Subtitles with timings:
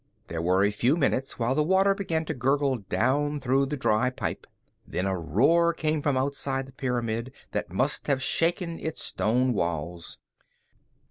[0.29, 4.09] There were a few minutes while the water began to gurgle down through the dry
[4.09, 4.47] pipe.
[4.87, 10.17] Then a roar came from outside the pyramid that must have shaken its stone walls.